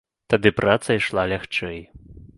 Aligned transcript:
Тады 0.33 0.51
праца 0.61 0.89
ішла 1.01 1.27
лягчэй. 1.33 1.79